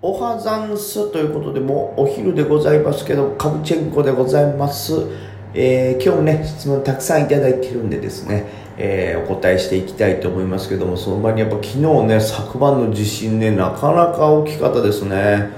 [0.00, 4.92] おはざんすということで、もうお昼でございますけど、カブチェンコでございます。
[5.54, 15.48] えー今日もね、質問たくさんいただいてるんでですね、えーお答えしていきたいと思いますけども、その場にやっぱ昨日ね、昨晩の地震ね、なかなか大きかったですね。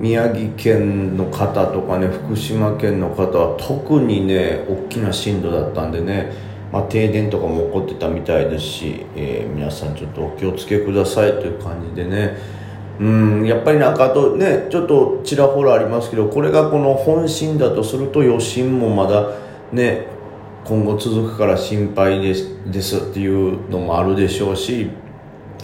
[0.00, 6.32] 宮城県の方とかね、福島県の方は特にね、大きな震度だったんでね、
[6.72, 12.63] まあ、停電とかも起こってたみたいですし、えー皆さんちょっとお気をつけくださいという感じでね、
[13.00, 19.32] うんやっぱりなんかあとねちょっとちらほらありますけどこれがこの本震だとすると余震もまだ
[19.72, 20.06] ね
[20.64, 24.90] 今後続くから心配ですですっていうのもあるでしょうし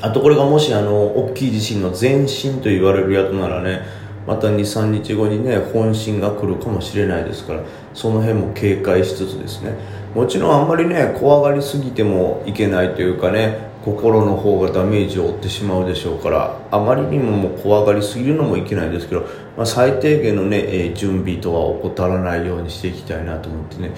[0.02, 3.83] あとこれがもしあの大きい地震の前震と言われるやつならね
[4.27, 7.62] また23日後にね本震が来るかもしれないですから
[7.94, 9.74] その辺も警戒しつつですね。
[10.14, 19.23] もちろんあんまりね怖がりすぎてもいけないというかね心の方がダメージを負ってしまうでしょうからあまりにももう怖がりすぎるのもいけないんですけど、
[19.56, 23.92] まあ、最低限のね、えー準備とは怠らないようにしていきたいなと思ってね。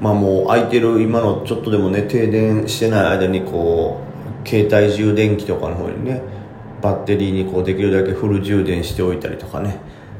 [0.00, 4.00] まあもう空いてる今のちょっとでもね停電してない間にこ
[4.44, 6.22] う携帯充電器とかの方にね
[6.80, 9.78] バッテリーにこうできるだけフル充電しておいたりとかね。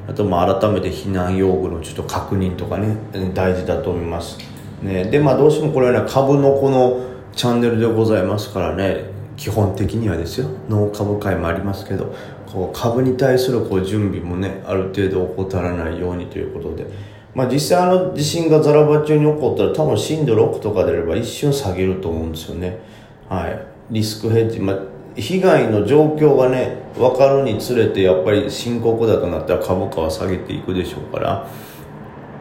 [0.08, 2.97] あとまあ改めて避難用具のちょっと確認とかね
[3.34, 4.38] 大事だと思います、
[4.82, 7.07] ね、でまあどうしてもこれはね株のこの
[7.39, 9.05] チャンネルでございますからね
[9.36, 10.48] 基本的にはですよ。
[10.69, 12.12] 脳株会もありますけど
[12.47, 16.86] こう株に対するこう準備もねある程度怠らないようにということで。
[17.36, 22.77] まあ実際あの地震がザラバ中に起こったら多分震度6とかであれば一瞬下げると思うんですよね。
[23.28, 23.66] はい。
[23.92, 24.78] リスクヘッジ、まあ、
[25.14, 31.48] 被害の状況がね分かるにつれてやっぱり深刻だとなったら株価は下げていくでしょうから。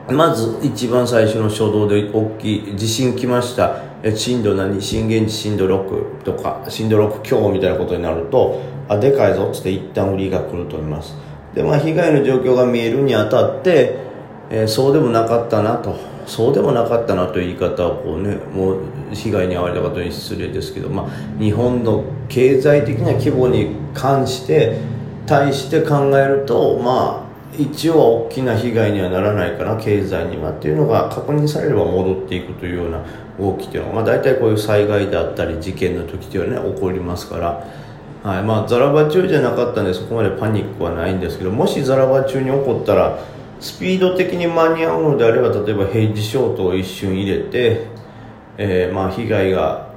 [0.10, 3.82] まず一番最初の初動で大きい地震来ました。
[4.16, 4.82] 震度何？
[4.82, 11.16] 震源地震度6とか震度6強みたいなことになるとあでかいぞっつって一旦売りが来ると思います。
[11.54, 13.98] でまあ被害の状況が見えるにあたって、
[14.50, 16.18] えーそうでもなかったなと。
[16.28, 18.82] そうでもなかったなという言い方はこうねもう
[19.14, 24.78] 被害に遭われた方に失礼ですけど、まあ、日本の経済的な規模に関して
[25.26, 33.04] 対して考えるとまあ一応大きな被害にはならないかな経済にはっていうのが確認されれば戻っていくというような
[33.40, 37.64] 動きっていうのは、まあ、大体こういう災害であったり事件の時っていうのはね起こりますから、
[38.24, 38.44] はい。
[38.44, 43.20] まあ、ザラバ中じゃなかったんでそこまでパニックはないんですけどもしザラバ中に起こったら
[43.60, 47.88] スピード的に間に合うのであれば例えば平時ショートを一瞬入れて、
[48.58, 49.88] えーまあ被害が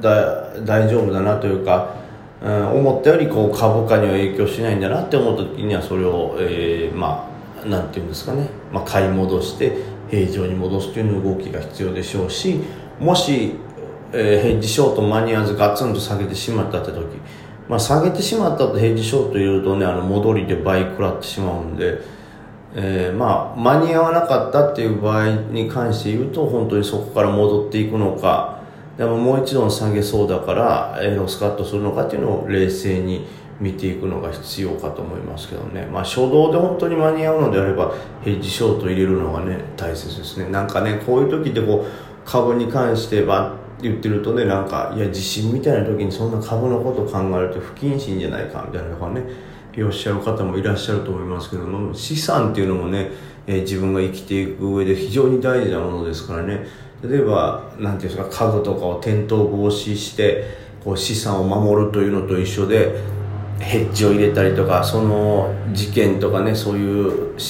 [0.00, 1.94] だ大丈夫だなというか、
[2.42, 7.36] 思ったよりこう株価には影響しないんだなって思った時にはそれを、えーまあ
[7.66, 9.76] なんていうんですかね、まあ、買い戻して
[10.08, 12.60] 平常に戻すという動きが必要でしょうし
[13.00, 13.54] もし、
[14.12, 17.04] えーヘッジショート間に合わずガツンと下げてしまったって時、
[17.68, 22.16] まあ、下げてしまったとヘッジショート入れるとねあの戻りで倍食らってしまうんで。
[22.78, 28.55] えーまあ、間に合わなかったっていう場合に関して言うと本当にそこから戻っていくのか
[28.96, 33.26] でももう一度下げそうだから、えースカットするのかっていうのを冷静に
[33.60, 40.50] 見ていくのが必要かと思いますけどね、まあ、初動で本当に間に合うのであればヘッジショート入れるのがね大切ですね。
[40.50, 49.22] なんかねこういう時ってこう株に関してばって言ってるとねなんかいや地震みたいな時にそんな株のこと考えると不謹慎じゃないかみたいなのがね
[49.82, 53.10] おっしゃる方もいらっしゃると思いますけども資産っていうのもね、
[53.46, 56.85] えー自分が生きていく上で非常に大事なものですからね。
[57.02, 60.44] 例えばなんていうんですか家具とかを転倒防止して
[60.82, 62.94] こう資産を守るというのと一緒で
[63.58, 67.40] ヘッジを入れたりとかその事件とかねそういう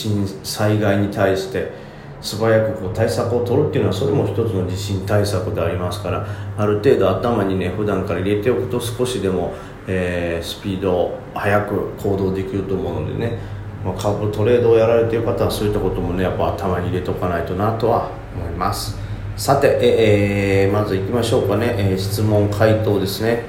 [0.42, 1.72] 災害に対して
[2.20, 6.26] 素早くこう対策を取るっていうのはそれも一つの地震対策でありますから
[6.56, 9.54] ある程度頭にね普段から入れておくと少しでも、
[9.86, 13.38] えースピードを速く行動できると思うのでね、
[13.84, 19.05] まあ、株トレードをやられている方はそういったこともねやっぱ頭に入れとかないとなとは思います。
[19.36, 23.44] さて、えーまずいきましょうかね、えー質問回答ですね。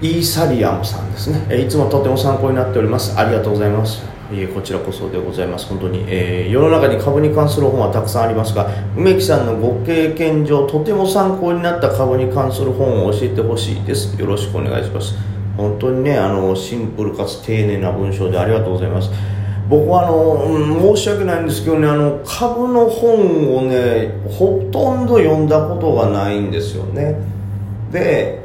[0.00, 3.18] イーサリアムさんですね、えーいつもとても参考になっております。
[3.18, 4.02] ありがとうございます。
[4.32, 5.66] いえこちらこそでございます。
[5.66, 8.66] 本当に、えー世の中に株に関する本はたくさんありますが
[8.96, 14.18] 梅木さんのご経験上とても参考になった株に関する本を教えてほしいです。
[14.18, 15.14] よろしくお願いします。
[15.58, 19.10] 本当にねあのシンプルかつ丁寧な文章でありがとうございます。
[19.68, 27.16] 僕はあの、申し訳ないんですけどねあの株の本をねほとんど読んだことがないんですよね。
[27.90, 28.44] で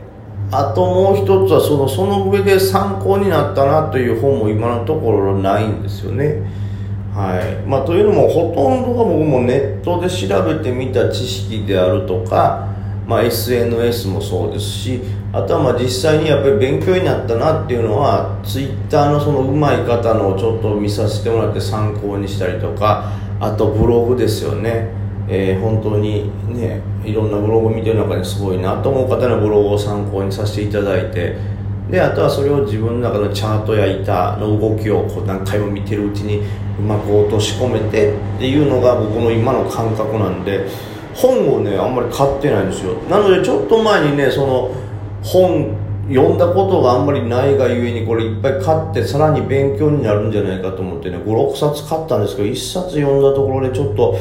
[0.51, 6.41] あともう一つはそのその上で参考になったなという本も今のところないんですよね。
[7.13, 7.67] はい。
[7.67, 12.67] まあ、というのもほとんどが僕もネットで調べてみた知識であるとか
[13.09, 15.01] まあ、SNS もそうですし
[15.33, 24.89] あとはまあ実際にやっぱり勉強になったなっていうのは Twitter のそのうまい方のをちょっと見させてもらって参考にしたりとかあとブログですよね、
[25.27, 31.59] えー、本当にねいろんなブログ見てる中ですごいなと思う方のブログを参考にさせていただいて。
[31.89, 36.43] であとはそれを自分の中のチャートや板の動きをこう何回も見てるうちに
[36.77, 40.67] うまく落とし込めてっていうのが僕の今の感覚なんで
[41.21, 42.93] 本をねあんまり買ってないんですよ。
[43.09, 44.71] なのでちょっと前にねその
[45.21, 45.75] 本
[46.09, 54.17] 読んだことがあんまりないがゆえにこれいっぱい買ってさらに勉強になるんじゃないかと思ってね56冊買ったんですけど1冊読んだところでちょっと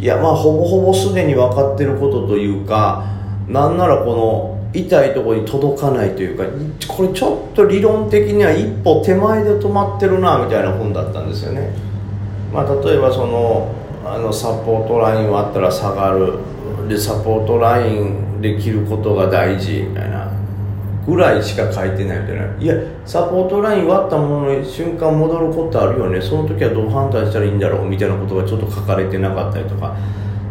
[0.00, 3.04] いやまあほぼほぼすでに分かってることというか
[3.46, 6.44] なんならこの痛いとこに届かないというか
[6.92, 11.72] これちょっと理論的には一歩手前で止まってるなみたいな本だったんですよね、
[12.52, 13.74] まあ、例えばその
[14.14, 16.38] あのサポートラインはあったら下がる。
[16.88, 20.32] でサポートラインで切ることが大事みたいな。
[21.06, 22.56] ぐらいしか書いてないみたいな。
[22.58, 22.74] いや
[23.06, 26.20] サポートライン割ったものに瞬間戻ることあるよね。
[26.20, 29.96] その時はどう判断したらいいんだろうみたいなことがちょっと書かれてなかったりとか。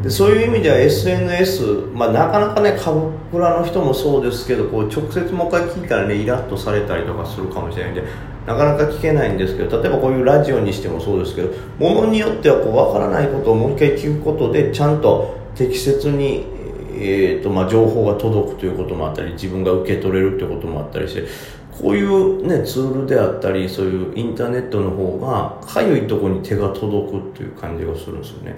[0.08, 1.64] でそういう意味では SNS、
[1.94, 8.04] まあ、なかなかね株倉の人もそうですけどこう直接もう一回聞いたらねイラッとされたりとかするかもしれないんで
[8.46, 16.56] なかなか聞けないんですけど例えばこういうラジオにしてもそうですけどものによってはこう分からないことをもう一回聞くことでちゃんと適切に
[17.00, 21.28] えーとまあ、情報が届くということもあったり自分が受け取れるということもあったりして
[21.70, 28.56] こういう、ね、ツールであったりそういうインターネットの方がかゆいとこに手が届くっていう感じがするんですよね。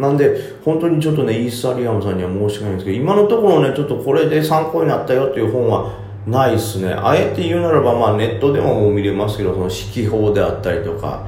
[0.00, 5.92] なんで本当にちょっとねイーサリアムさんには申し訳ないんですけど今のところねちょっとこれで参考になったよっていう本は
[6.26, 6.92] ないっすね。
[6.92, 11.26] あえて言うならば、まあ、ネットでももう見れますけどその指揮法であったりとか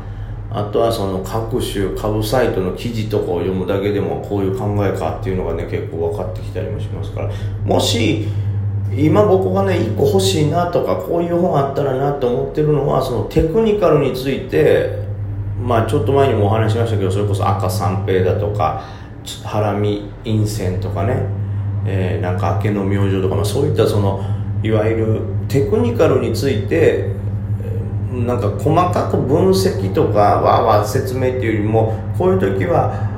[0.50, 7.30] あとはその各種株サイトの記事とかを読むだけでもこういう考えかっていうのがね結構分かってきたりもしますから。
[7.64, 8.26] もし
[8.94, 15.01] 今僕がね1個欲しいなとかこういう本あったらなと思ってるのはそのテクニカルについて
[15.60, 18.84] まあちょっと前にもお話しましたけどそれこそ赤三平だとか
[19.44, 21.26] ハラミ陰線とかね、
[21.86, 24.24] えー、なんか明けの明星とか、まあ、そういったその
[24.62, 27.12] いわゆるテクニカルについて
[28.12, 33.11] なんか細かく分析とかわーわー説明っていうよりもこういう時は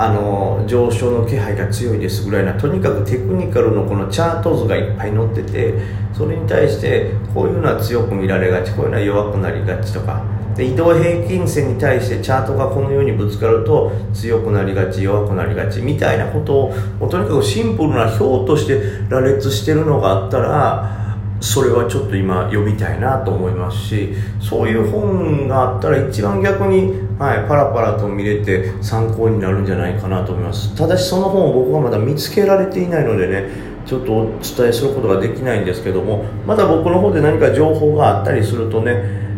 [0.00, 5.74] あの上昇の気配が強いですぐらいなとにかくテクニカルのこのチャート図がいっぱい載ってて
[6.14, 10.22] それに対してこういうのは強く見られがちこういうのは弱くなりがちとか。
[10.54, 20.98] で移動平均線に対してチャートがこのようにぶつかると強くなりがち弱くなりがちみたいなことをもうとにかくシンプルな表として羅列してるのがあったら
[21.40, 30.74] それはちょっと今読みたいなと思いますしそういう本があったら一番逆に、はい、パラパラと見れて参考になるんじゃないかなと思います。
[30.76, 33.50] ただしその本を僕はまだ見つけられていないのでね
[33.86, 38.92] ちょっとお伝えすることができないんですけどもまだ僕の方で何か情報があったりするとね、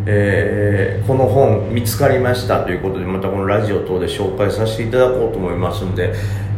[0.05, 6.13] えー、この本見つかりましたということでまたこのラジオ等で紹介させていただこうと思いますんで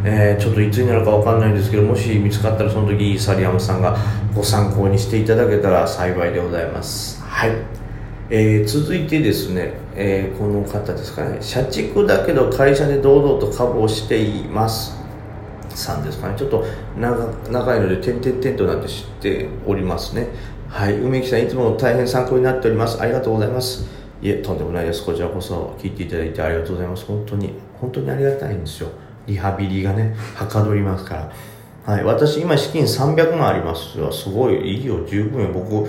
[0.05, 3.97] えー、ちょっといつになるか分かんないんですけどもし見つかったらその時サリアムさんが
[4.35, 7.21] ご参考にしていただけたら幸いでございます。
[7.21, 7.51] はい、
[8.35, 11.37] えー、続いてですね、えー、この方ですかね。
[11.39, 14.97] 社畜だけど会社で堂々と株をしています
[15.69, 16.35] さんですかね。
[16.35, 16.65] ちょっと
[16.97, 20.29] 長いので点々点となって知っておりますね。
[20.67, 20.97] はい。
[20.97, 22.99] 梅木さんいつも大変参考になっております。
[22.99, 23.87] ありがとうございます。
[24.19, 25.05] いえとんでもないです。
[25.05, 27.05] こちらこそ聞いていただいてありがとうございます。
[27.05, 28.89] 本当に本当にありがたいんですよ。
[29.27, 31.31] リハビリがねはかどりますか
[31.85, 31.93] ら。
[31.93, 32.03] はい。
[32.03, 35.05] 私今資金300万ありますよすごいいいよ。
[35.05, 35.49] 十分よ。
[35.53, 35.87] 僕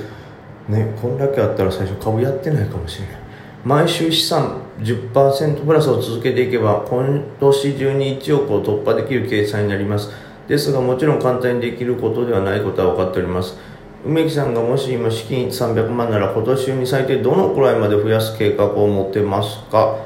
[0.68, 3.16] ねこんだけあったら最初株やってないかもしれない。
[3.64, 10.10] 毎週資産10%プラスを続けていけば今年中に1億を突破できる計算になります。
[10.48, 13.56] ですがもちろん簡単にできることではないことは分かっております。
[14.04, 19.96] 梅木さんがもし今資金300万なら今年中に最低どのくらいまで増やす計画を持ってますか？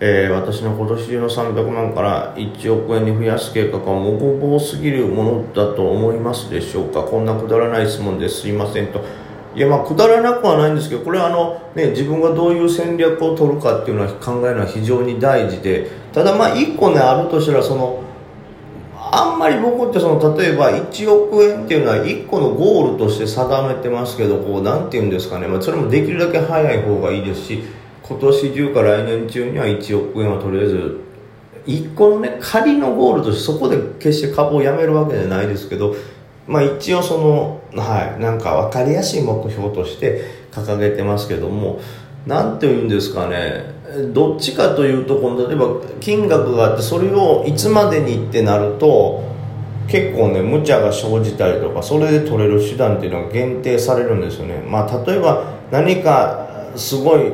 [0.00, 7.04] えー、私の今年中の300万から1億円に増やす計画はもごぼうすぎるものだと思いますでしょうか？
[7.04, 8.40] こんなくだらない質問です。
[8.40, 9.04] すいませんと。
[9.54, 18.02] いやまあくだらなくはないんですけどこれはあの、ね、自分がどういう戦略を取るかっていうのは考えるのは非常に大事でただまあ1個ねあるとしたらその
[18.96, 27.62] あんまり僕ってその例えば1億円っていうのは1個のゴールとして定めてますけどこうなんていうんですかね、まあ、それもできるだけ早い方がいいですし
[28.02, 31.00] 今年中か来年中には1億円はとりあえず
[31.66, 35.94] 1個のね仮のゴールとしてそこで決して株をやめるわけじゃないですけど
[36.46, 40.22] まあ一応そのはいなんか分かりやすい目標として
[40.52, 41.80] 掲げてますけども
[42.26, 43.74] 何て言うんですかね
[44.12, 45.66] どっちかというとこの例えば
[46.00, 49.22] 金額があってそれをいつまでにってなると
[49.88, 54.58] 結構ね無茶が生じたりとかそれで取れる手段っていうのが限定されるんですよね。
[54.66, 57.32] まあ例えば何かすごい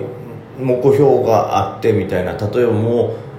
[0.58, 3.29] 目標があってみたいな例えばもう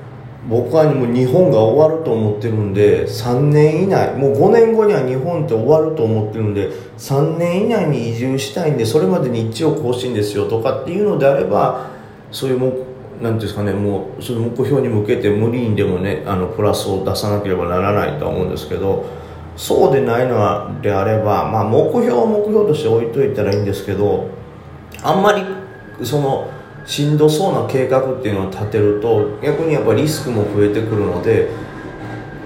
[0.50, 11.92] 僕はもう日本が終わると思ってるんで3年以内もう5年後には日本って終わると思ってるんで3年以内に移住したいんでそれまでに一応更新ですよとかっていうのであれば
[12.32, 12.86] そういうもなんて
[13.28, 19.06] いうんですかねもうその目標に向けて無理にでもねあのプラスを出さなければならないとは思うんですけど
[19.56, 24.28] そうでないのであれば、まあ、目標を目標として置いといたらいいんですけど
[25.04, 25.44] あんまり
[26.04, 26.50] その
[26.86, 31.50] しんどそうな計画っていうのを立てると逆にやっぱリスクも増えてくるので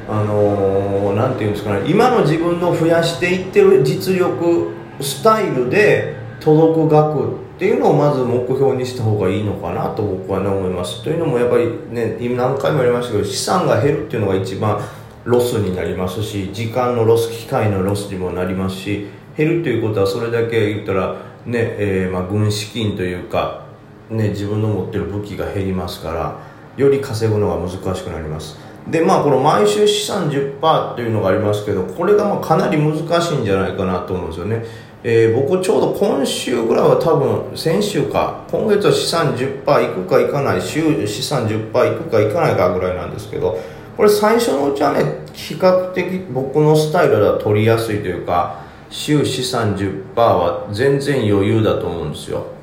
[0.07, 11.03] あのー、なんていうんですかね今の自分の増やしていってる実力スタイルで届く額っていうのをまず目標にした方がいいのかなと僕はね思います。
[11.03, 14.79] というのもやっぱりね今何回も言いましたけど資産が減るっていうのが一番
[15.23, 21.15] ロスになりますし時間のロス機会のロスにもなりますし減るということはそれだけ言ったら
[21.45, 23.64] ね、えー、まあ軍資金というか
[24.09, 26.39] ね、自分の持ってる武器が減りますから
[26.77, 28.65] より稼ぐのが難しくなります。
[28.87, 34.63] でまあこの毎週資産10%というのがありますけどこれがまあかなり難しいんじゃないかなと思うんですよね、
[35.03, 43.59] えー、僕ちょうど今週ぐらいは多分先週か今月は資産10%いくかいかない週資産10%いくかいかないかぐらいなんですけど
[43.97, 52.54] これ最初のうちはね比較的僕のスタイルでは取りやすいというか週資産10%は全然余裕だと思うんですよ。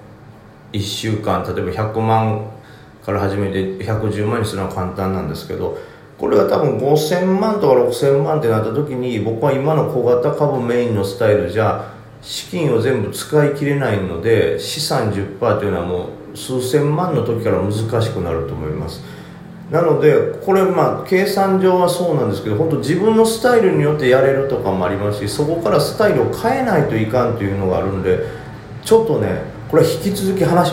[0.73, 2.51] 1週間例えば100万
[3.05, 5.79] から始めて110万にするのは簡単なんですけど
[6.19, 19.03] これが多分5000万とか6000万ってなった時に僕は今の小型株メインのスタイルじゃ資金を全部使い切れないので資産10%というのはもう数千万の時から難しくなると思います。
[19.73, 28.19] なのでこれまあ計算上はそうなんですけど本当自分のスタイルによってやれるとかもありますしそこからスタイルを変えないといかんというのがあるんで
[28.85, 30.71] ちょっとねこれは引き続き話